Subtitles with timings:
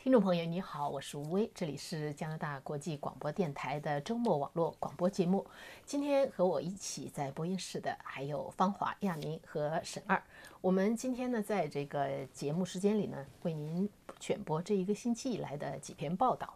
[0.00, 5.44] 听众朋友，你好，我是吴威，这里是加拿大国际广播电台的周末网络广播节目。
[5.84, 10.22] 今天和我一起在播音室的还有芳华、亚明和沈二。
[10.60, 13.90] 我们今天呢，在这个节目时间里呢，为您
[14.20, 16.54] 选播这一个星期以来的几篇报道。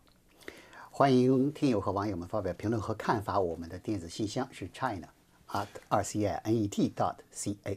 [0.93, 3.40] 欢迎听友和网友们发表评论和看法。
[3.40, 5.09] 我们的电子信箱是 china
[5.48, 7.77] at r c i n e t dot c a。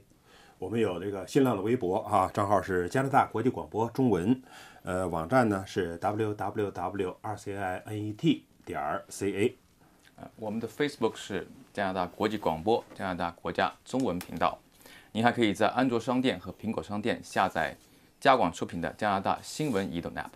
[0.59, 4.39] 我们有这个新浪的微博啊，账号是加拿大国际广播中文。
[4.85, 9.57] 呃，网站呢是 w w w 二 c i n e t 点儿 c a，
[10.15, 14.55] 呃，我们的 Facebook 是加拿大国际广播加拿大国家中文频道。
[15.11, 17.75] 您还可以在安卓商店和苹果商店下载
[18.19, 20.29] 加广出品的加拿大新闻移动 App。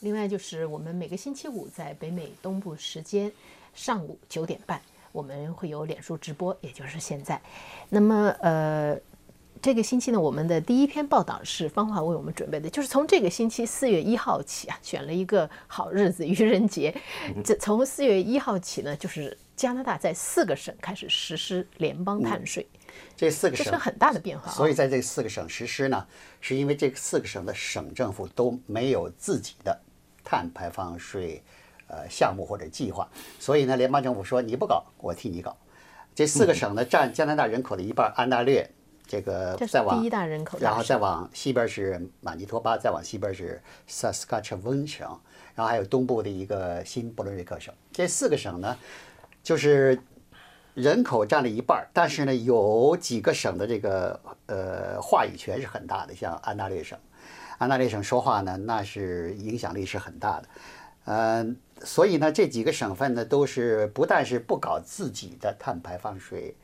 [0.00, 3.30] 另外就是我们每个星期五在北美东部时间
[3.72, 4.82] 上午九点半，
[5.12, 7.40] 我们会有脸书直播，也就是现在。
[7.88, 8.98] 那么呃。
[9.62, 16.94] 这个星期呢，我们的第一篇报道是芳华为我们准备的，就是从这个星期四月一号起啊，选了一个好日子——愚人节。
[17.44, 22.66] 这从四月一号起呢，就是加拿大在四个省开始实施联邦碳税。
[23.16, 24.50] 这四个省这是很大的变化。
[24.52, 26.06] 所以在这四个省实施呢，
[26.40, 29.78] 是因为这四个省的省政府都没有自己的
[30.22, 31.42] 碳排放税
[31.88, 33.08] 呃项目或者计划，
[33.40, 35.56] 所以呢，联邦政府说你不搞，我替你搞。
[36.14, 38.70] 这四个省呢，占加拿大人口的一半，安大略。
[39.06, 45.08] 这个再往第一大人口，然后再往西边是马尼托巴，再往西边是萨斯卡彻温省，
[45.54, 47.72] 然后还有东部的一个新布伦瑞克省。
[47.92, 48.76] 这四个省呢，
[49.42, 49.98] 就是
[50.74, 56.98] 人口占了一半，但是呢，有几个省的这个呃话语权是很大的，像安大略省，
[57.58, 60.48] 安大略省说话呢，那是影响力是很大的。
[61.04, 66.56] 嗯，所以呢，这几个省份呢，都是不但是不搞自己的碳排放税。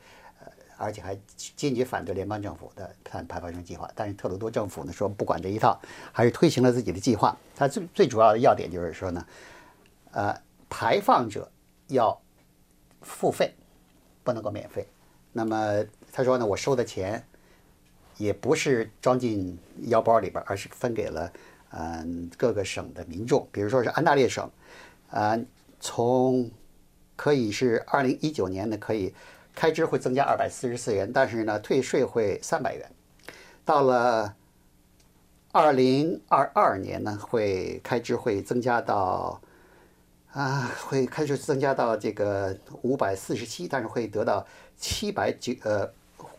[0.77, 5.79] 而且还坚决反对联邦政府的碳排放税计划，但是特鲁多政府呢说不管这一套，
[6.11, 7.37] 还是推行了自己的计划。
[7.55, 9.25] 它最最主要的要点就是说呢，
[10.11, 10.35] 呃，
[10.69, 11.51] 排放者
[11.87, 12.19] 要
[13.01, 13.53] 付费，
[14.23, 14.87] 不能够免费。
[15.31, 17.25] 那么他说呢，我收的钱
[18.17, 19.57] 也不是装进
[19.87, 21.31] 腰包里边，而是分给了
[21.71, 23.47] 嗯各个省的民众。
[23.51, 24.49] 比如说是安大略省，
[25.09, 25.39] 啊，
[25.79, 26.51] 从
[27.15, 29.13] 可以是二零一九年呢可以。
[29.55, 32.91] 开支会增加二百四十四元，但是呢，退税会三百元。
[33.63, 34.35] 到了
[35.51, 39.39] 二零二二年呢，会开支会增加到
[40.31, 45.89] 啊，会开支增加到这个五百四十七，但是会得到七百九呃，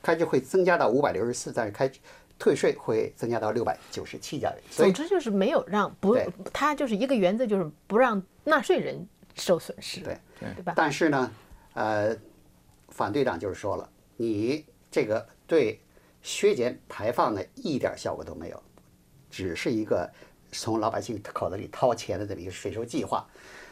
[0.02, 1.90] 开支会增加到五百六十四，但是开
[2.38, 4.58] 退税会增加到六百九十七家元。
[4.70, 6.18] 总之就是没有让不，
[6.52, 10.74] 他就是一个原则，就是不让纳税人受损失，对对吧？
[10.76, 11.30] 但是呢，
[11.74, 12.16] 呃。
[12.94, 15.80] 反对党就是说了，你这个对
[16.22, 18.62] 削减排放呢一点效果都没有，
[19.28, 20.08] 只是一个
[20.52, 23.26] 从老百姓口袋里掏钱的这么一个税收计划，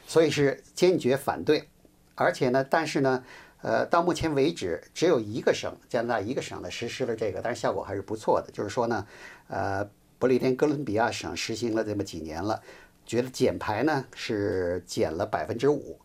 [0.09, 1.69] 所以是坚决反对。
[2.17, 3.25] 而且呢，但是呢，
[3.63, 8.51] 呃，到目前为止只有一个省，加拿大一个省呢实施了这个，但是效果还是不错的。
[8.53, 9.07] 就是说呢，
[9.47, 12.61] 呃，不列颠哥伦比亚省实行了这么几年了，
[13.07, 15.97] 觉得减排呢是减了百分之五。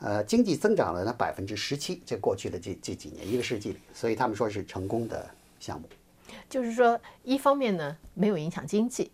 [0.00, 5.28] 呃，经济增长了呢百分之十七，这过去的这这几年一个世纪里，所以他们说是成功的
[5.58, 5.88] 项目。
[6.48, 9.10] 就是说，一方面呢没有影响经济，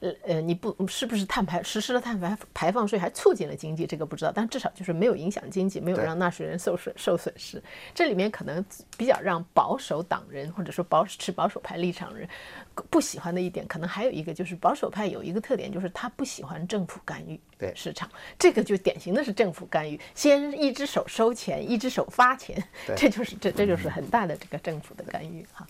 [0.00, 7.62] 呃呃，你不是不是碳排实施了碳排排放税还促进了经济，这个不知道，但至少就是没有影响经济，没有让纳税人受损受损失。
[7.94, 8.64] 这里面可能
[8.96, 12.28] 比较让保守党人或者说保持保守派立场人。
[12.88, 17.38] 不喜欢的一点，可能还有一个就是保守派有一个特点，就是他不喜欢政府干预
[17.74, 18.08] 市场。
[18.38, 22.62] 这个就典型的是政府干预，先一只手收钱，一只手发钱，
[22.96, 25.66] 这就是这这就是很大的这个政府的干预哈。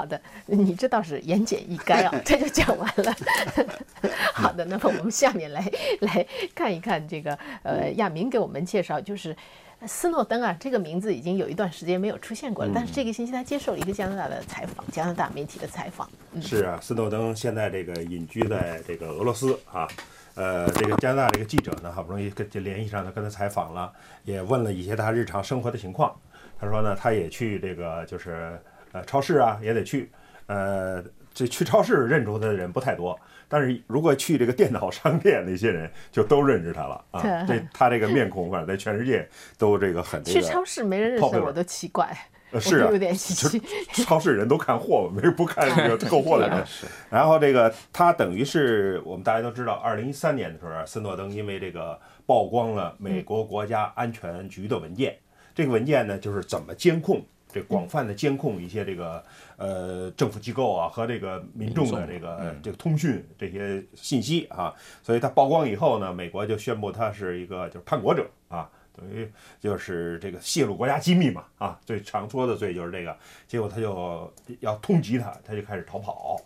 [0.00, 3.14] 好的，你这倒是言简意赅啊， 这就讲完了。
[4.32, 9.36] 好的，那么我们下面来 来看一看这个呃亚明给我们介绍就是。
[9.86, 12.70] 斯诺登啊，这个名字已经有一段时间没有出现过了。
[12.74, 16.06] 但是这个星期他接受了一个加拿大的采访，加拿大媒体的采访。
[16.42, 19.88] 是啊，斯诺登现在这个隐居在这个俄罗斯啊，
[20.34, 23.90] 呃，这个加拿大这个记者呢，好不容易跟就联系上他，跟他采访了，
[24.24, 26.14] 也问了一些他日常生活的情况。
[26.60, 28.60] 他说呢，他也去这个就是
[28.92, 30.10] 呃超市啊，也得去，
[30.46, 31.02] 呃，
[31.32, 33.18] 这去超市认出他的人不太多。
[33.52, 37.44] 但是如果去这个电脑商店，那些人就都认识他了啊！
[37.48, 39.28] 这他这个面孔，反正在全世界
[39.58, 40.22] 都这个很。
[40.22, 42.16] 去超市没人认识我都奇怪，
[42.60, 43.12] 是啊，有点。
[44.06, 46.64] 超市人都看货，没人不看这个购货的人。
[47.10, 55.18] 然后这个他等于是我们大家都知道，二零一三年的时候，斯诺登因为这个曝光了美国国家安全局的文件，
[55.56, 57.20] 这个文件呢就是怎么监控
[57.52, 59.24] 这广泛的监控一些这个
[59.56, 68.70] 呃政府机构啊和这个民众的这个嗯这个通讯这些信息啊，所以他曝光以后呢，美国就宣布他是一个就是叛国者啊。
[68.92, 69.30] 等于
[69.60, 73.16] 就是这个泄露国家机密嘛，啊，最常说的罪就是这个。
[73.46, 76.38] 结果他就要通缉他，他就开始逃跑。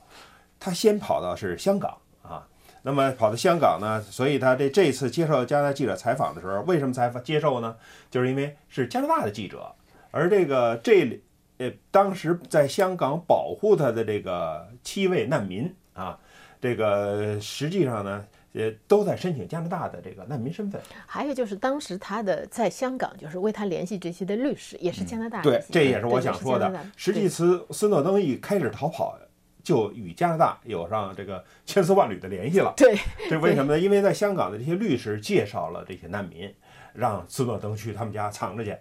[0.61, 2.47] 他先跑到是香港啊，
[2.83, 7.77] 那么跑到香港呢，所以他这这次接受加拿大记者采访的时候，为什么采访接受呢？
[8.09, 9.75] 就是因为是加拿大的记者，
[10.17, 11.21] 而这个这
[11.59, 16.17] 呃当时在香港保护他的这个七位难民啊，
[16.61, 20.81] 这个实际上呢，呃都在申请加拿大的这个难民身份。
[21.05, 26.73] 还有就是当时他的在香港，就是为他联系这些的律师，也是加拿大对，这也是我想说的。
[26.97, 29.19] 实际对斯斯诺登一开始逃跑，
[29.65, 32.73] 就与加拿大有上这个千丝万缕的联系了。
[32.77, 32.97] 对
[33.29, 33.81] 这为什么呢？
[33.81, 36.55] 因为在香港的这些律师介绍了这些难民，
[36.93, 38.77] 让斯诺登去他们家藏着去。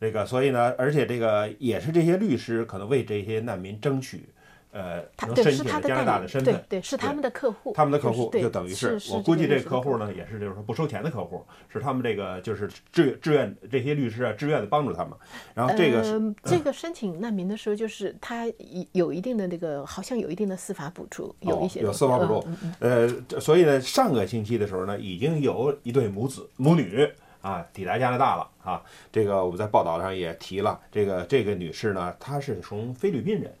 [0.00, 4.28] 这个，所以呢，而且这个也是这些律师可能为这些难民争取，
[4.72, 6.62] 呃，他申请是他拿大的身份。
[6.68, 15.14] 对是他们的客户，他们的客户就等于是我估计这客户呢，也是就是说不收钱的客户，是他们这个就是志志愿这些律师啊，志愿的帮助他们。
[15.54, 22.46] 然后这个 这个申请难民的时候，就是他有有一定的这个，好像有一定的司法补助，有一些哦、有司法补助。
[22.80, 23.08] 呃，
[23.40, 27.10] 所以呢，上个星期的时候呢，已经有一对母子母女
[27.48, 28.82] 啊抵达加拿大了啊。
[29.12, 33.52] 这个我们在报道上也提了，这个这个女士呢，她是从菲律宾人，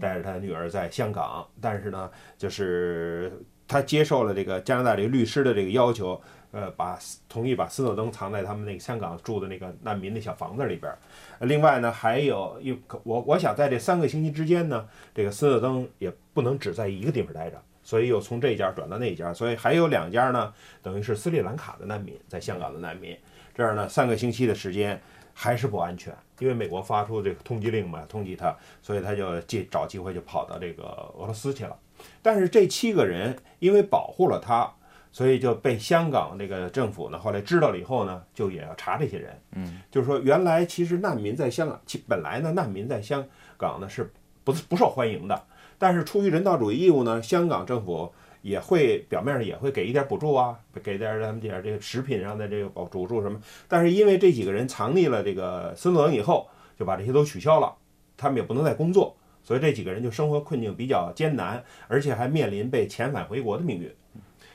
[0.00, 3.32] 带着她的女儿在香港，但是呢，就是
[3.66, 6.20] 她接受了这个加拿大这个律师的这个要求。
[6.50, 6.98] 呃，把
[7.28, 10.98] 同意把斯诺登藏在他们那个香港住的那个难民的小房子里边儿。
[11.40, 12.72] 另外呢，还有一
[13.02, 20.52] 我我想在这三个星期之间呢，这个斯诺登也不能只在一个地方待着，所以又从这家转到那家，所以还有两家呢，
[20.82, 23.16] 等于是斯里兰卡的难民在香港的难民。
[23.54, 25.00] 这样呢，三个星期的时间
[25.32, 30.82] 还是不安全，因为美国发出这个通缉令嘛，通缉他，所以他就借找机会就跑到这个
[31.16, 31.74] 俄罗斯去了。
[32.20, 34.70] 但是这七个人因为保护了他。
[35.10, 39.40] 所以就被香港这个政府呢，后来知道了以后呢，就也要查这些人。
[39.52, 43.24] 嗯，就是说原来其实难民在香港，其本来呢难民在香
[43.56, 44.12] 港呢是
[44.44, 45.46] 不不受欢迎的，
[45.78, 53.40] 但是出于人道主义义务呢，香港政府也会表面上也会给一点补助啊，给点他们点这个食品上的这个补助什么。
[53.66, 56.48] 但是因为这几个人藏匿了这个孙诺登以后，
[56.78, 57.74] 就把这些都取消了，
[58.16, 63.90] 他们也不能再工作，所以这几个人就生活困境比较艰难，而且还面临被遣返回国的命运。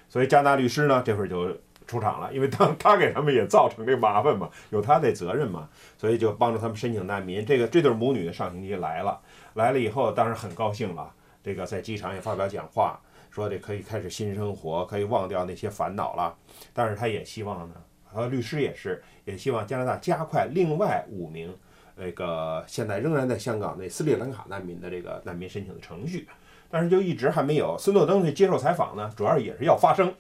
[0.10, 1.56] 所以加拿大律师呢，这会儿就
[1.86, 5.68] 出场了，因为当他给他们也造成这麻烦嘛，有他的责任嘛，
[5.98, 7.46] 所以就帮助他们申请难民。
[7.46, 9.20] 这个这对母女上星期来了，
[9.54, 11.14] 来了以后当然很高兴了，
[11.44, 16.36] 这个在机场也发表讲话，说这可以开始新生活，可以忘掉那些烦恼了。
[16.74, 21.56] 但是他也希望呢，和律师也是，也希望加拿大加快另外五名
[21.96, 26.28] 那个现在仍然在香港那斯里兰卡难民的这个难民申请的程序。
[26.70, 27.78] 但是就一直还没有。
[27.78, 30.12] 斯诺登去接受采访呢，主要也是要发声，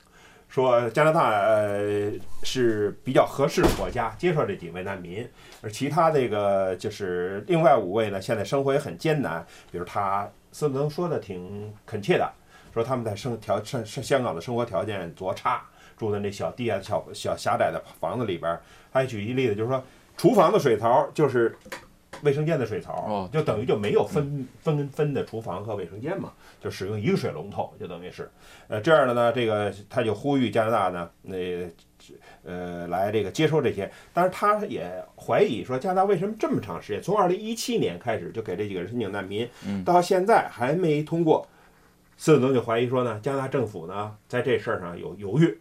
[0.53, 2.11] 说加拿大呃
[2.43, 5.27] 是比较合适的国家接受这几位难民，
[5.63, 9.43] 而其他这个就是另外五位呢，现在生活也很艰难。
[9.71, 12.31] 比如他斯诺登说的挺恳切的，
[12.71, 15.65] 说他们在生条香香港的生活条件多差，
[15.97, 18.55] 住在那小地下小小狭窄的房子里边。
[18.91, 19.83] 还举一例子，就是说
[20.15, 21.57] 厨房的水槽就是。
[22.23, 23.29] 卫生间的水槽，哦。
[23.31, 26.31] 就等于就没有分分分的厨房和卫生间嘛，
[26.61, 28.29] 就使用一个水龙头，就等于是，
[28.67, 31.37] 呃，这样的呢，这个他就呼吁加拿大呢，那
[32.43, 39.47] 呃来这个接收这些，但是他也怀疑说加拿大为什么这么长时间，从二零一七年开始就给这几个人申请难民，
[39.85, 41.47] 到现在还没通过，
[42.17, 45.57] 斯诺登就怀疑说呢，加拿大政府呢在这事儿上有犹豫，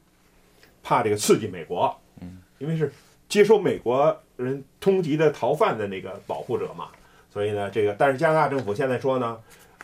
[0.82, 1.96] 怕这个刺激美国，
[2.58, 2.92] 因为是
[3.32, 6.88] 接收美国人通缉的逃犯的那个保护者嘛，
[7.30, 9.38] 所以呢，这个但是加拿大政府现在说呢，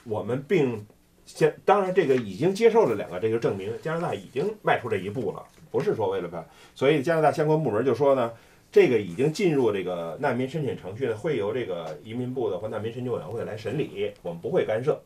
[0.04, 0.86] 我们并
[1.24, 8.30] 现当然这个已经接受了两个，这个证明加拿大已经迈出这一步了，不是说为了吧，所以加拿大相关部门就说呢，
[8.70, 15.00] 这个已经进入这个难民申请程序呢，会由这个移民部的或难民申请委员会来审理，我们不会干涉。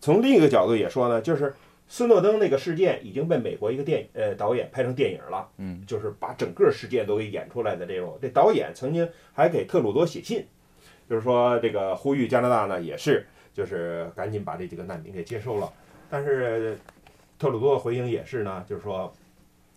[0.00, 1.54] 从另一个角度也说呢，就是
[1.86, 8.18] 斯诺登那个事件已经被美国一个电呃导演拍成电影了，嗯，就是把整个事件都给演出来的这种。
[8.20, 10.44] 这导演曾经还给特鲁多写信，
[11.08, 15.72] 就是说这个呼吁加拿大呢也是就是赶紧把这几个难民给接收了。
[16.10, 16.78] 但是
[17.38, 19.12] 特鲁多的回应也是呢，就是说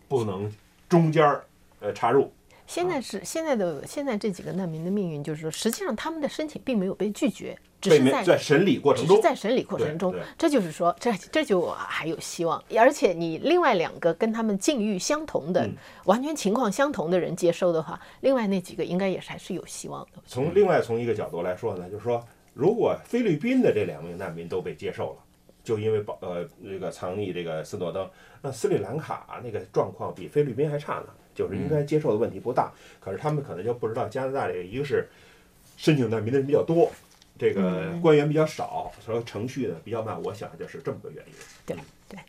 [0.08, 0.52] 不能
[0.88, 1.44] 中间儿
[1.82, 2.32] 呃插入，
[2.66, 12.62] 现在是现在的现在这几个难民的命运，就是说，实际上他们的申请并没有被拒绝，只是在在审理过程中，只是在审理过程中这就是说，这这就还有希望。
[12.75, 15.69] 而且你另外两个跟他们境遇相同的、
[16.05, 20.22] 完全情况相同的人接收的话，另外那几个应该也是还是有希望的。
[20.25, 25.17] 从另外从一个角度来说呢，就是说，如果菲律宾的这两名难民都被接受了，
[25.63, 28.10] 就因为保呃这个藏匿这个斯诺登，
[28.41, 35.07] 那斯里兰卡那个状况比菲律宾还差呢，就是应该接受的问题不大，可是他们可能就不知道加拿大这个一个是
[35.75, 36.89] 申请难民的人比较多，
[37.38, 41.34] 这个官员比较少，所以程序呢比较慢，我想就是这么个原因。
[41.65, 41.77] 对
[42.10, 42.20] 对。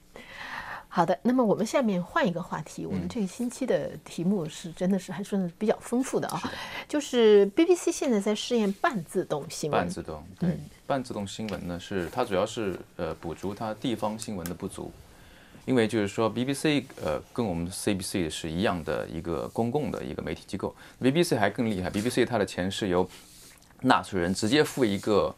[0.90, 2.86] 好的，那么我们下面换一个话题。
[2.86, 6.40] 我们这个星期的题目是真的是还算是比较丰富的啊，
[6.88, 9.80] 就是 BBC 现在在试验半自动新闻。
[9.82, 14.90] 半自动，对，半自动新闻呢是它主要是呃补足它地方新闻的不足，
[15.66, 23.08] 因为就是说 BBC 呃跟我们 CBC 是一样的一个公共的一个媒体机构，BBC 还更厉害，BBC 它的钱是由
[23.82, 25.34] 纳税人直接付一个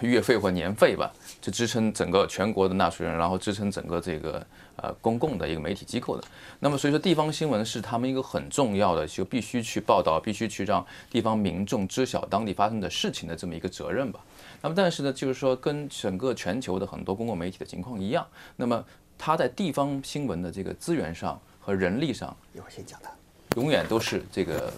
[0.00, 6.22] 月费或年费吧，就支撑整个全国的纳税人，然后支撑整个这个呃公共的一个媒体机构的。
[6.60, 14.20] 那么所以说地方新闻是他们一个很重要的，就必须去报道，必须去让地方民众知晓当地发生的事情的这么一个责任吧。
[14.60, 18.26] 那么但是呢，就是说跟整个全球的很多公共媒体的情况一样，
[18.56, 18.84] 那么
[19.16, 23.10] 它在地方新闻的这个资源上和人力上，一会儿先讲它。
[23.56, 24.70] 永远都是这个，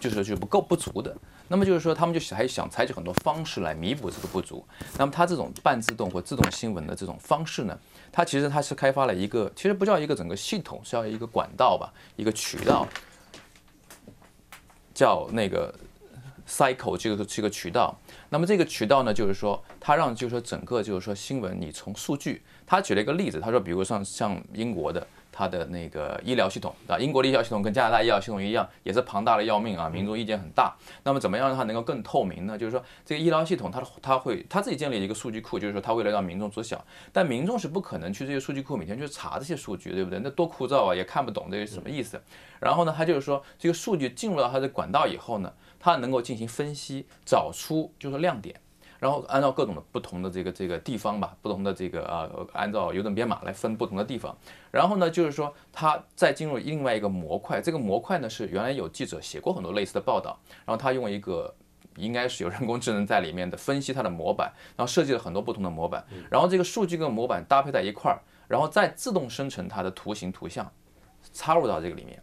[0.00, 1.14] 就是就是不够不足的。
[1.46, 4.64] 那么就是说，他们就还想采取很多方式来弥补这个不足。
[4.98, 7.78] 那么它这种半自动或自动新闻的这种方式呢，
[8.10, 12.88] 它其实它是开发了一个，其实不叫一个整个系统，是叫一个管道吧，一个渠道，
[14.94, 15.74] 叫那个
[16.48, 17.94] cycle 这个这个渠道。
[18.30, 25.06] 那么这个渠道呢，就是说它让就是说整个就是说新闻，你从数据，他举了一个例子，他说，比如像像英国的。
[25.36, 30.72] 它的那个医疗系统啊，英国的医疗系统跟加拿大医疗系统一样，也是庞大的要命啊，民众意见很大。
[31.02, 32.56] 那么怎么样让它能够更透明呢？
[32.56, 40.20] 就是说这个医疗系统，它它会它自己建立一个数据库，就是说它为了让民众知晓，但民众是不可能去这些数据库每天去查这些数据，对不对？
[40.20, 42.22] 那多枯燥啊，也看不懂这是什么意思。
[42.60, 48.54] 然后呢，它就是说这个数据进入到它的管道以后呢，它能够进行分析，找出就是亮点。
[49.04, 54.34] 然后按照各种的不同的这个这个地方吧，不同的这个呃，按照邮政编码来分不同的地方。
[54.70, 61.54] 然后呢，就是说它再进入另外一个模块，这个模块呢是原来有记者写过很多类似的报道，然后他用一个
[61.96, 70.72] 应该是有人工智能在里面的分析它的模板，然后设计了很多不同的模板，然后这个数据跟模板搭配在一块儿，然后再自动生成它的图形图像，
[71.34, 72.22] 插入到这个里面，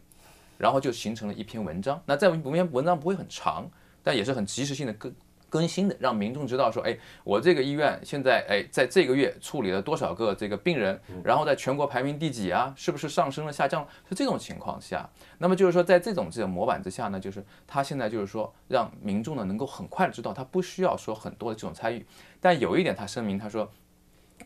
[0.58, 2.02] 然后就形成了一篇文章。
[2.08, 3.70] 那这篇文章不会很长，
[4.02, 5.14] 但也是很及时性的更。
[5.52, 12.74] 更新的，让民众知道说，哎，我这个医院现在，哎，在这个月处理了多少个这个病人，然后在全国排名第几啊？
[12.78, 13.88] 是不是上升了、下降了？
[14.08, 15.08] 是这种情况下，
[15.40, 22.06] 那么就是说，在这种这个模板之下呢，就是他现在就是说，让民众呢能够很快的知道，他不需要说很多的这种参与。
[22.40, 23.70] 但有一点，他声明他说，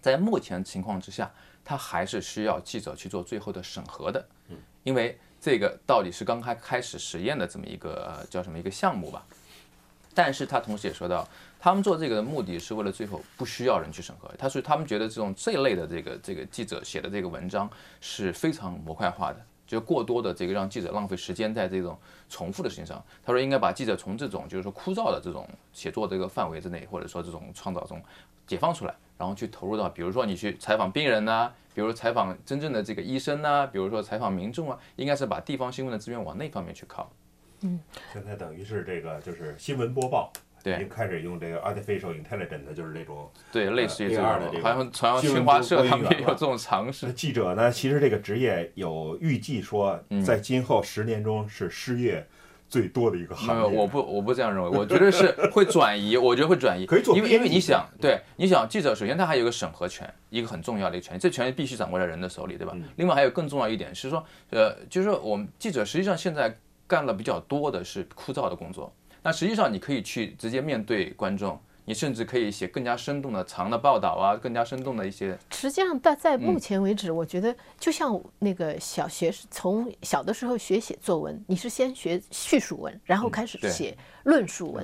[0.02, 1.32] 在目前情况之下，
[1.64, 4.28] 他还是需要记者去做最后的审核的，
[4.82, 9.24] 因为这个到底是刚开开始实验的这么一个叫什么一个项目吧。
[10.16, 11.28] 但是他同时也说到，
[11.60, 14.28] 他们做这个的目的是为了最后不需要人去审核。
[14.38, 17.70] 他说他们觉得这种这一类的这个这个记者写的这个文章
[18.00, 21.98] 是非常模块化的，就过多的这个让记者浪费时间在这种
[22.30, 23.04] 重复的事情上。
[23.24, 28.02] 他说应该把记者从这种就是说枯燥的这种写作这个范围之内，或者说这种创造中
[28.48, 37.12] 解放出来，然后去投入到比如说你去采访病人呐，比如采访真正的这个医生呐，比如说采访民众啊，应该是把地方新闻的资源往那方面去靠。
[37.66, 37.80] 嗯，
[38.14, 40.32] 现在等于是这个就是新闻播报，
[40.64, 47.12] 对，已经开始用这个 artificial intelligence，就是这种对类似于这样的这个，好像好像新华社他们也有这种尝试。
[47.14, 52.26] 记者呢，其实这个职业有预计说，嗯在今后十年中是失业
[52.68, 53.78] 最多的一个没有，行业。
[53.78, 62.74] 我不我不这样认为，我觉得是 会转移，我觉得会转移，可以做因为因为你想，对，你想记者首先他还有一个审核权，一个很重要的一个权利，这权利必须掌握在人的手里，对吧？
[62.76, 66.54] 嗯另外还有更重要一点是说，呃，就是说我们记者实际上现在
[66.88, 71.60] 干了比较多的是枯燥的工作，那实际上你可以去直接面对观众。
[71.88, 84.84] 你甚至可以写更加生动的长的报道啊，更加生动的一些实际上，但在嗯目前为止，我觉得就像那个小学从小的时候学写作文，你是先学叙述文，然后开始写论述文。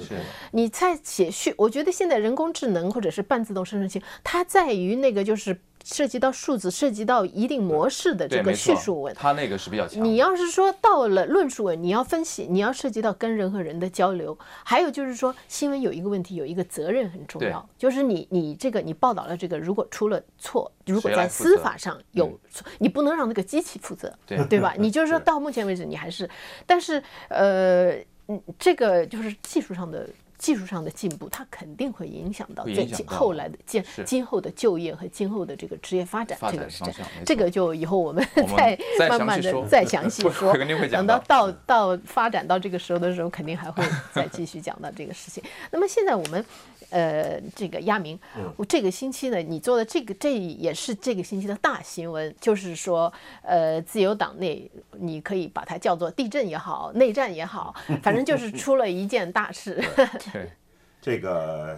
[0.52, 9.14] 你在写叙，我觉得现在人工智能或者是半自动生成器，它在于那个就是涉及到数字、涉及到一定模式的，这个叙述文。
[9.18, 10.04] 它那个是比较强。
[10.04, 24.74] 你要是说到了论述文，你要分析，你要涉及到跟人和人的交流，还有就是说新闻有一个问题，有一个责任很重要，就是你你这个你报道了这个，如果出了错，如果在司法上有错，你不能让那个机器负责，对对吧？
[24.80, 26.30] 你就是说到目前为止，你还是，
[26.66, 27.92] 但是呃，
[28.28, 30.08] 嗯，这个就是技术上的
[30.42, 38.26] 技术上的进步，它肯定会影响到会在今影响到后来的今今后的就业和今后的这个职业发展，发展这个是这方向这个就以后我们
[38.58, 45.44] 再再慢慢的再详细说， 肯定会讲等到到到到发展到这个时候的时候，肯定还会 再继续讲到这个事情。
[45.70, 46.44] 那么现在我们
[46.90, 48.20] 呃这个亚明，
[48.58, 54.70] 我这个星期呢，你做的这个这也是这个星期的大新闻，就是说呃自由党内
[55.00, 59.80] 你可以把它叫做地震也好，内战也好，反正就是出了一件大事。
[60.32, 60.50] 对，
[61.02, 61.78] 这个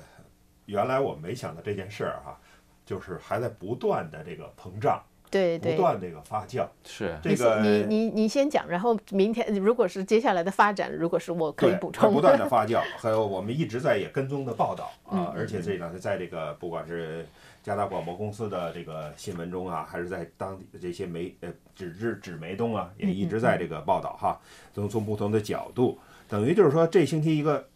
[0.65, 2.39] 原来我没想到这件事儿哈，
[2.85, 5.75] 就是还在不断的这个膨胀，不对对。
[5.75, 6.67] 断这个发酵。
[6.85, 12.13] 是这个你你你先讲，然后明天如果是接下来的发展，如果是我可以，补充。
[12.13, 17.25] 不断的 发酵，还有我们一直在也跟踪的报道嗯啊，而且这个在这个不管是
[17.63, 24.39] 加拿大广播公司的这个新闻中啊，还是在当地的这些媒呃纸质纸媒中啊，也一直在这个报道哈，
[24.73, 27.67] 从从不同的角度，等于就是说这星期一个。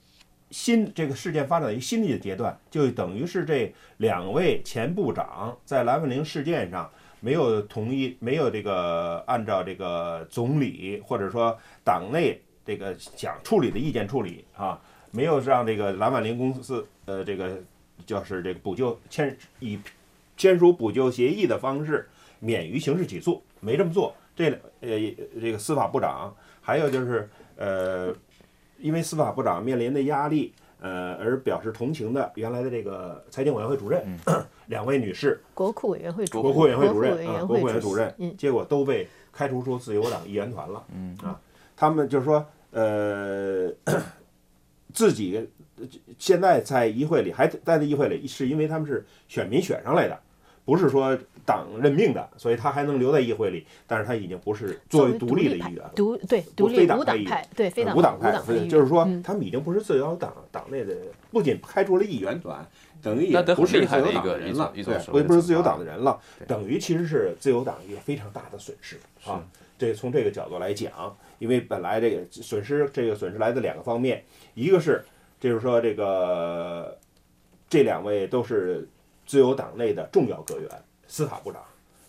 [0.52, 6.90] 新这个事件发展到一个新的阶段，就等于是这两位前部长在蓝文玲事件上
[7.20, 14.80] 没有同意，没有这个按照这个总理或者说党内这个想处理的意见处理啊，
[15.12, 17.60] 没有让这个蓝婉玲公司呃这个
[18.06, 19.80] 就是这个补救签以
[20.38, 22.08] 签署补救协议的方式
[22.40, 24.16] 免于刑事起诉，没这么做。
[24.36, 24.52] 这
[24.82, 24.90] 呃
[25.42, 28.14] 这个司法部长还有就是呃，
[28.80, 30.54] 因为司法部长面临的压力。
[30.80, 34.06] 呃，而表示同情的原来的这个财经委员会主任、
[34.68, 40.84] 两位女士，国库委员会主国库委员会主任啊，国库委员员会主主任，嗯结果都被开除出自由党议员团了。
[40.94, 41.42] 嗯啊，
[41.76, 43.74] 他们就是说，呃，
[44.94, 45.84] 自己呃
[46.20, 50.20] 现在在议会里还待在议会里，是因为他们是选民选上来的，
[50.68, 55.94] 不是说党任命的，所以他还能留在议会里，但是他已经不是作为独立的议员了。
[55.96, 58.34] 独对独立党派对非党无党派
[58.68, 60.94] 就是说嗯他们已经不是自由党党内的，
[61.32, 62.68] 不仅开除了议员团，
[63.02, 69.42] 等于也不是自由党一个一种人了，对不谓的惩不是自由党的人了，等于其实是自由党一个非常大的损失啊。
[69.80, 70.92] 这从这个角度来讲，
[71.40, 74.22] 因为本来这个损失，这个损失来自两个方面，
[74.54, 75.06] 一个是
[75.40, 76.98] 就是说这个
[77.70, 78.86] 这两位都是
[79.28, 80.68] 自由党内的重要阁员，
[81.08, 81.62] 司法部长、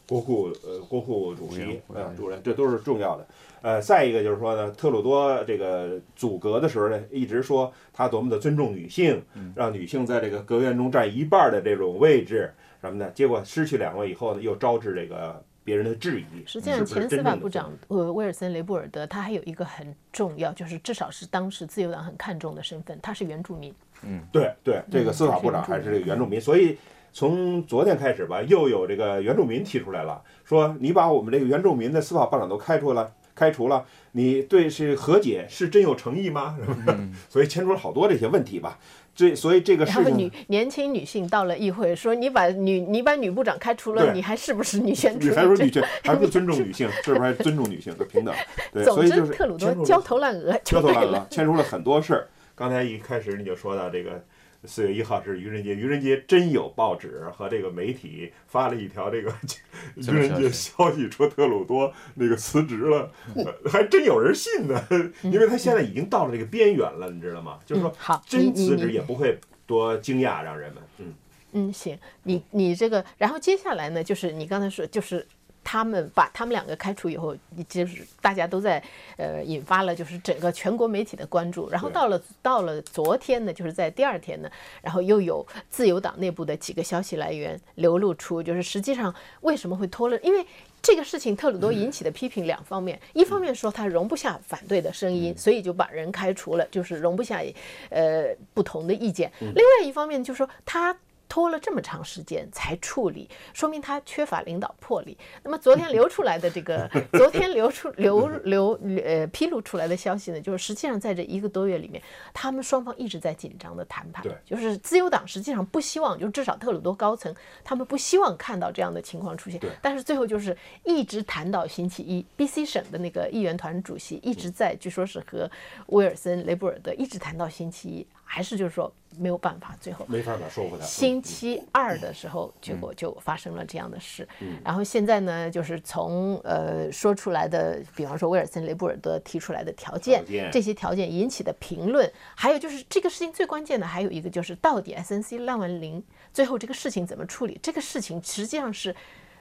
[0.09, 3.27] 国库呃国库主席呃主任，这都是重要的。
[3.61, 9.21] 呃，再一个就是说呢，特鲁多这个组阁的时候呢，一直说他多么的尊重女性，
[9.57, 13.11] 让女性在这个阁员中占一半的这种位置什么的。
[13.11, 16.47] 结果失去两位以后呢，又招致这个别人的质疑。
[16.47, 23.75] 实际上，前司法部长呃威尔森·雷布尔德，他还有一个很重要，就是至少是当时自由党很看重的身份，他是原住民。
[24.05, 26.79] 嗯对对，这个嗯司法部长还是这个原住民，所以
[27.13, 36.57] 从昨天开始吧，又有这个原住民提出来了，说你把我们这个原住民的司法部长都开除了，开除了，你对是和解是真有诚意吗？
[36.59, 36.99] 是不是？
[37.29, 38.79] 所以牵出了好多这些问题吧。
[39.15, 45.65] 这所以这个事然后女，年轻女性到了议会，说你把女你把女部长开除了，你还是不是女权主义你还说者？
[45.65, 48.33] 女权， 还不尊重女性，是不是还尊重女性的平等？
[48.73, 51.27] 对， 总之，所以就是特鲁多焦头烂额焦头烂额。
[51.31, 52.29] 牵出了很多事儿。
[52.55, 54.23] 刚才一开始你就说到这个
[54.69, 59.33] 四月一号是愚人节，愚人节真有报纸和这个媒体发了一条这个
[59.97, 64.81] 愚人节消息，说特鲁多那个辞职了，呃还真有人信呢，
[65.23, 67.59] 因为他现在已经到了这个边缘了，你知道吗？
[67.65, 67.93] 就是说
[68.27, 71.15] 真辞职也不会多惊讶让人们，嗯。
[71.53, 75.27] 嗯，行，你你这个，然后接下来呢，就是你刚才说，就是
[75.71, 78.83] 他们把他们两个开除以后，你就是大家都在
[79.19, 84.51] 呃引发了就是整个全国媒体的关注，然后到了到了昨天呢，就是在第二天呢，
[84.81, 90.47] 然后又有自由党内部的几个消息来源流露出，就是实际上为什么会拖了，因为。
[90.81, 94.81] 这个事情，特鲁多引起的批评两方面，一方面说他容不下反对。
[94.81, 97.43] 的声音，所以就把人开除了，就是容不下
[97.91, 100.97] 呃不同的意见；另外一方面就是说他。
[101.29, 105.17] 拖了这么长时间才处理，说明他缺乏领导魄力。
[105.43, 114.35] 那么昨天流出来的这个， 昨天流出流流呃披露出来的消息呢，就是实际上在这一个多月里面，他们双方一直在紧张的谈判对。
[114.45, 119.71] 就是自由党实际上不希望，就至少特鲁多高层他们不希望看到这样的情况出现对。
[119.83, 125.51] 但是最后就是一直谈到星期一，BC 省的那个议员团主席一直在，据说是和
[125.89, 130.85] 威尔森·雷布尔德一直谈到星期一，还是就是说没有办法，最后没办法说回来。
[130.85, 134.29] 星期二的时候，结果就发生了这样的事。
[134.63, 147.59] 然后现在呢，就是从呃说出来的，比方说威尔森·雷布尔德提出来的条件这些条件引起的评论，还有就是这个事情最关键的还有一个就是到底 SNC 烂完零最后这个事情怎么处理？
[147.63, 148.95] 这个事情实际上是。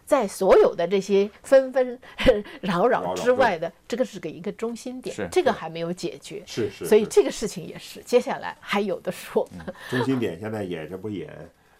[0.08, 2.00] 在所有的这些纷纷
[2.62, 6.42] 扰扰扰之外的，这个是给一个中心点，这个还没有解决。
[6.46, 9.46] 是是，所以这个事情也是，接下来还有的说。
[9.90, 11.30] 中心点现在也这不也，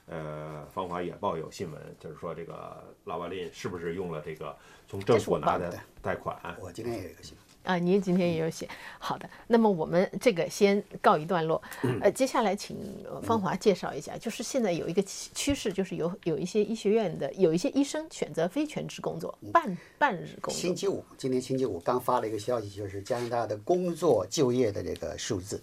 [0.08, 4.54] 呃，《方法也报》有新闻，就是说这个拉瓦林是不是用了这个
[4.90, 6.38] 从政府拿的贷款？
[6.60, 7.47] 我今天也有一个新闻。
[7.68, 8.66] 啊，您今天也有写，
[8.98, 9.30] 好的。
[9.48, 11.62] 那么我们这个先告一段落，
[12.02, 20.54] 呃，接下来请呃芳华介绍一下，就是现在有一个趋趋势，就是有有一些医学院的有一些医生选择非全职工作，半半日工作。
[20.54, 25.62] 星期五，今天星期五刚发了一个消息，就是加拿大的工作就业的这个数字。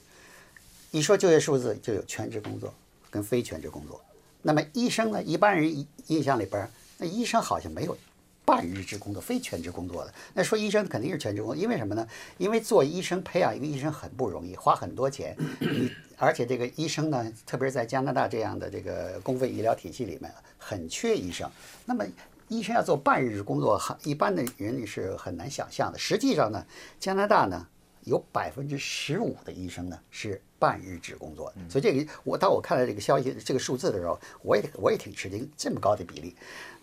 [0.90, 2.72] 一说就业数字，就有全职工作
[3.10, 3.98] 跟非全职工作。
[4.42, 5.22] 那么医生呢？
[5.22, 7.96] 一般人印印象里边，那医生好像没有
[8.44, 10.14] 半日制工作、非全职工作的。
[10.34, 12.06] 那说医生肯定是全职工作，因为什么呢？
[12.38, 15.36] 因为做医生培养一个医生很不容易，花很多钱。
[15.60, 21.50] 你而且这个医生呢，特别是在加拿大这样的这个公费医疗体系里面，很缺医生。
[21.84, 22.04] 那么
[22.48, 25.98] 医生要做半日制工作，很一般的人是很难想象的。
[25.98, 26.64] 实际上呢，
[27.00, 27.66] 加拿大呢
[28.04, 36.36] 有百分之十五的医生呢是半日制工作的，所以这个我当我看到这个消息这个数字的时候，我也我也挺吃惊，这么高的比例。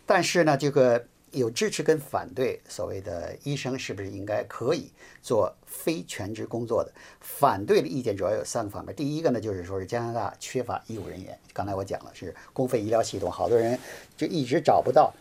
[0.06, 4.91] 但是呢，这个有支持跟反对，所谓的医生是不是应该可以
[5.22, 6.91] 做非全职工作的？
[7.20, 8.96] 反对的意见主要有三个方面。
[8.96, 13.80] 第一个呢，就是说是加拿大缺乏医务人员，刚才我讲了是公费医疗系统，好多人
[14.17, 15.13] 就一直找不到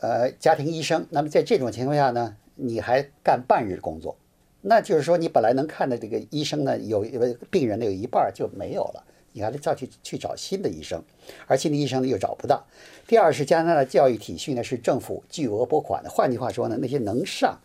[0.00, 1.06] 呃家庭医生。
[1.10, 4.16] 那么在这种情况下呢，你还干半日工作，
[4.60, 11.02] 那就是说你本来能看的这个医生呢，有有病人的有一半就没有了，你还得再去去找新的医生，
[11.46, 12.66] 而新的医生呢又找不到。
[13.06, 17.60] 第二是加拿大的教育体系呢是政府巨额拨款的，换句话说呢，那些能上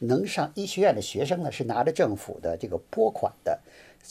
[0.00, 3.60] 能上医学院的学生呢是拿着政府的这个拨款的，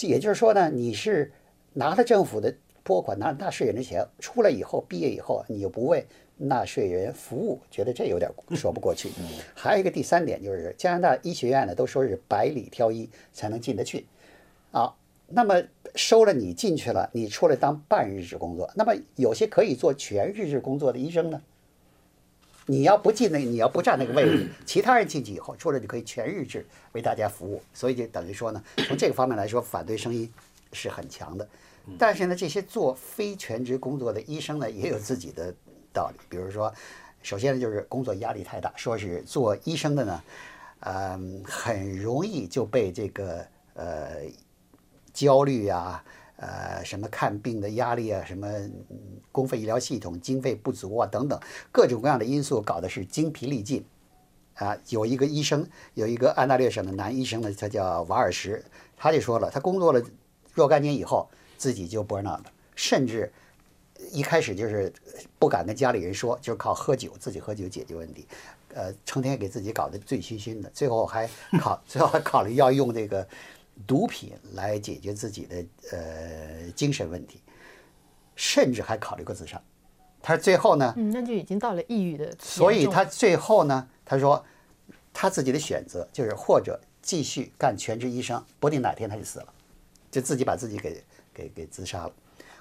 [0.01, 1.31] 也就是说呢，你是
[1.73, 6.05] 拿了政府的拨款，拿了纳税人的钱，出来以后毕业以后，你又不为
[6.37, 9.09] 纳税人服务，觉得这有点说不过去。
[9.53, 14.05] 还有一个第三点就是加拿大医学院呢都说是百里挑一才能进得去，
[14.71, 14.93] 啊，
[15.27, 15.61] 那么
[15.95, 21.41] 收了你进去了，你出来当半日制工作，那么有些可以做全日制工作的医生呢？
[22.65, 30.31] 你要不进那，你要不占那个位置， 其他人进去以后出来就可以全日制为大家服务，所以就等于说呢， 从这个方面来说，反对声音
[30.71, 31.47] 是很强的。
[31.99, 35.53] 但是呢，这些做非全职工作的医生呢，也有自己的
[35.91, 36.15] 道理。
[36.29, 36.73] 比如说，
[37.21, 40.23] 首先呢，就是工作压力太大，说是做医生的呢，
[40.79, 44.21] 嗯，很容易就被这个呃
[45.13, 46.03] 焦虑啊，
[46.37, 48.47] 呃什么看病的压力啊，什么
[49.31, 51.39] 公费医疗系统经费不足啊等等
[51.71, 53.85] 各种各样的因素，搞得是精疲力尽。
[54.55, 58.63] 啊，有一个医生，有一个安大略省的男医生呢，他叫瓦尔什，
[58.95, 59.99] 他就说了，他工作了
[60.53, 62.45] 若干年以后，自己就 burn out 了，
[62.75, 63.33] 甚至
[64.11, 64.93] 一开始就是
[65.39, 68.27] 不敢跟家里人说，就是靠喝酒，自己喝酒解决问题，
[68.75, 71.27] 呃，成天给自己搞得醉醺醺的，最后还
[71.59, 73.27] 考，最后还考虑要用这个
[73.85, 77.41] 毒品来解决自己的呃精神问题，
[78.35, 79.61] 甚至还考虑过自杀。
[80.21, 82.33] 他最后呢，嗯，那就已经到了抑郁的。
[82.39, 84.43] 所以他最后呢，他说
[85.13, 89.53] 他自己的选择就是或者继续干全职医生，不定哪天他就死了，
[90.09, 92.13] 就自己把自己给给给自杀了，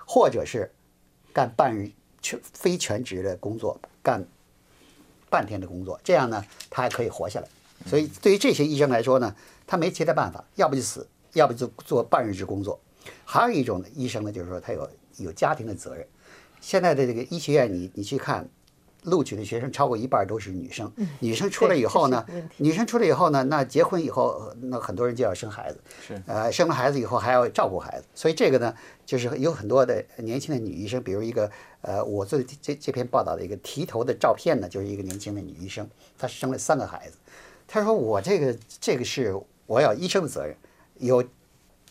[0.05, 0.69] 或者是
[1.33, 1.89] 干半日
[2.21, 4.27] 全非全职的工作，干
[5.31, 7.49] 半天的工作，这样呢他还可以活下来。
[7.87, 9.35] 所以对于这些医生来说呢，
[9.67, 12.79] 他没其他办法，要不就死，要不就做半日制工作。
[13.25, 16.07] 还有一种医生呢，就是说他有有家庭的责任。
[16.61, 18.49] 现在的这个医学院，你你去看，
[19.03, 20.93] 录取的学生超过一半都是女生。
[21.19, 22.25] 女生出来以后呢
[22.59, 25.81] 女生出来以后呢，那结婚以后，呃那很多人就要生孩子。
[26.07, 28.73] 是呃，生了孩子以后还要照顾孩子，所以这个呢，
[29.05, 37.17] 就是有很多的年轻的女医生，比如一个呃，我做的这这这篇报道的一个提头的照片呢，就是一个年轻的女医生，她生了三个孩子。
[37.67, 39.35] 她说我这个这个是
[39.73, 40.55] 我要医生的责任，
[40.99, 41.25] 有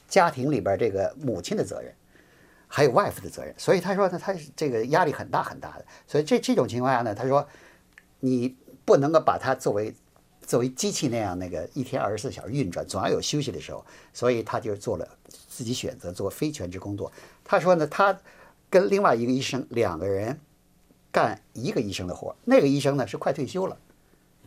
[0.08, 1.92] 家庭里边这个母亲的责任。
[2.74, 7.46] 还有外父的责任，所以他说呢，他这个压力很大很大的，所以这这种情况下呢，他说
[8.22, 9.94] 你不能够把它作为
[10.42, 15.06] 作为机器那样那个一天二十四小时运转，总要有休息的时候，所以他就做了
[15.50, 17.12] 自己选择做非全职工作。
[17.44, 18.18] 他说呢，他
[18.70, 20.40] 跟另外一个医生两个人
[21.12, 23.78] 干一个医生的活，那个医生呢是快退休了，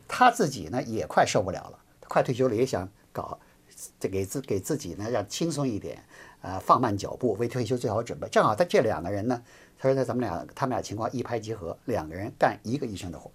[0.09, 3.41] 他自己呢也快受不了了，快退休了也想搞
[3.99, 6.05] 这给自给自己呢让轻松一点。
[6.43, 8.29] 呃，放慢脚步，为退休做好准备。
[8.29, 9.43] 正好他这两个人呢，
[9.79, 13.31] 他说呢，咱们俩他们俩情况一拍即合，两个人干一个医生的活，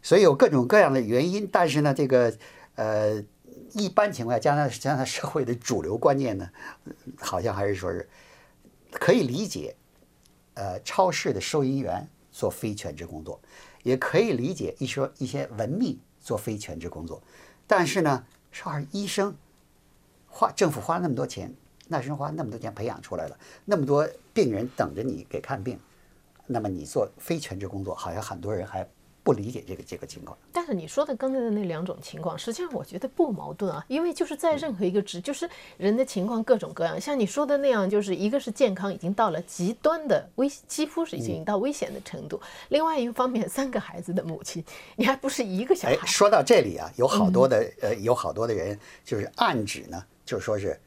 [0.00, 1.46] 所以有各种各样的原因。
[1.52, 2.34] 但是呢，这个
[2.76, 3.22] 呃，
[3.74, 6.48] 一般情况下，加拿大加拿大社会的主流观念呢，
[7.20, 8.08] 好像还是说是
[8.92, 9.76] 可以理解。
[10.54, 13.38] 呃，超市的收银员做非全职工作，
[13.82, 17.22] 也可以理解一说一些文秘做非全职工作，
[17.66, 18.24] 但是呢，
[18.56, 19.36] 少儿医生
[20.26, 21.52] 花政府花那么多钱，
[21.88, 25.78] 那时候花那么多钱培养出来了，那么多病人等着你给看病，
[26.46, 28.88] 那么你做非全职工作，好像很多人还
[29.26, 30.38] 不理解这个这个情况。
[30.52, 37.00] 但是你说的刚才的那两种情况，实际上我觉得不矛盾啊，因为就是在任何一个职，就是人的情况各种各样。
[37.00, 46.06] 像你说的那样，就是一个是健康已经到了极端的危，几乎是已经到危险的程度；另外一个方面，三个孩子的母亲，你还不是一个小哎，孩。
[46.06, 50.78] 说到这里啊，有好多的、呃，有好多的人就是暗指呢，就是说是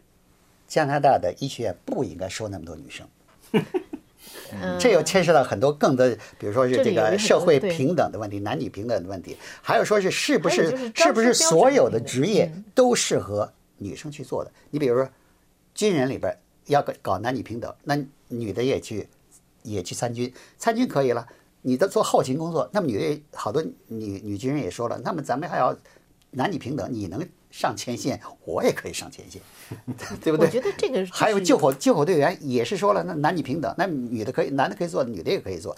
[0.65, 3.05] 加拿大的医学院不应该收那么多女生。
[4.79, 6.07] 这又牵涉到很多更多，
[6.37, 14.51] 比如说是这个社会平等的问题、男女平等的问题，还有说是是不是是不是所有的职业都适合女生去做的？
[14.71, 15.09] 你比如说
[15.73, 16.35] 军人里边
[16.67, 19.07] 要搞搞男女平等，那女的也去
[19.63, 21.27] 也去参军，参军可以了，
[21.61, 25.75] 你的做后勤工作，那么女的好多女女军人也说了，那么咱们还要
[26.31, 27.19] 男女平等，你能
[27.51, 29.41] 上前线，我也可以上前线，
[30.23, 30.45] 对不对？
[30.45, 35.75] 我觉得这个还有救火救火队员也是说了，那男女平等，那女的可以，男的可以做，女的也可以做。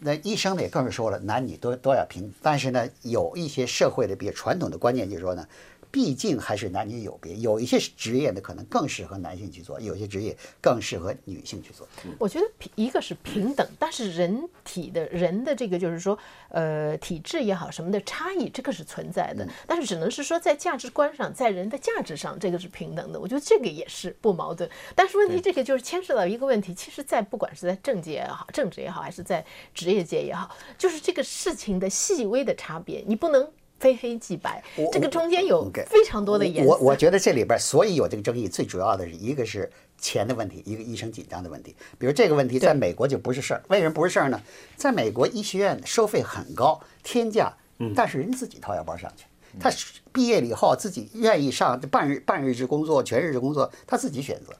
[0.00, 2.32] 那医生呢也更是说了，男女都都要平。
[2.40, 5.46] 但是呢，有一些社会的比较传统的观念就是说呢，
[5.90, 11.88] 毕竟还是男女有别，有一些职业呢可能更适合男性去做，有些职业更适合女性去做。
[12.18, 16.18] 我觉得平一个是平等，但是人体的人的这个就是说，
[16.50, 19.46] 呃，体质也好什么的差异，这个是存在的。
[19.66, 23.18] 但是只能是说在价值观上，在人的价值上，这个是平等的。
[23.18, 24.68] 我觉得这个也是不矛盾。
[24.94, 34.62] 但是问题这个就是牵涉到一个问题，其实，在不管是在政界也好，政治也好，还是在职业界也好，就是这个事情的细微的差别，你不能非黑即白，
[34.92, 36.70] 这个中间有非常多的颜色。
[36.70, 41.74] 我我觉得这里边所以有这个争议，最主要的是一个是钱的问题，一个医生紧张的问题。
[41.98, 44.40] 比如这个问题在美国就不是事儿，为什么不是事儿呢？
[44.76, 47.56] 在美国医学院收费很高，天价，
[47.94, 49.24] 但是人自己掏腰包上去。
[49.58, 49.70] 他
[50.12, 54.54] 毕业了以后自己愿意上半日半日制工作、全日制工作，他自己选择。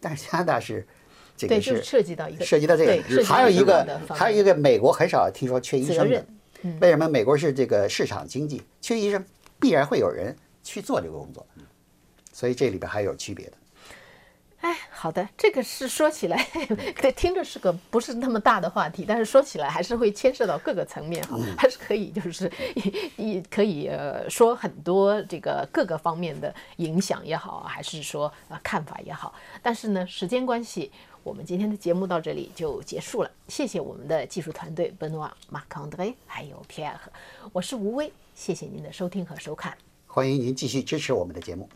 [0.00, 0.86] 但是加拿大是
[1.36, 6.24] 这，个是涉及到一个涉及到这个，还有一个还有一个美国很少听说缺医生的
[6.80, 9.24] 为什么美国是这个市场经济，缺医生
[9.58, 11.46] 必然会有人去做这个工作，
[12.32, 13.52] 所以这里边还有区别的。
[14.60, 16.46] 哎，好的，这个是说起来，
[17.00, 22.50] 对， 听着是个不是那么大的话题，但是说起来还是会牵涉到各个层面哈，还是可以就是
[23.16, 30.92] 一可以呃说很多这个各个方面的影响也好，还是说呃看法也好，但是呢，时间关系。
[31.22, 36.96] 我们今天的节目到这里就结束了，谢谢我们的技术团队 Benoit、马康德雷还有 Pierre，
[37.52, 39.76] 我是吴威，谢谢您的收听和收看。
[40.06, 41.68] 欢迎您继续支持我们的节目。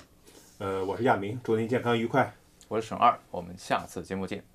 [0.58, 2.34] 呃，我是亚明，祝您健康愉快。
[2.68, 4.53] 我是沈二，我们下次节目见。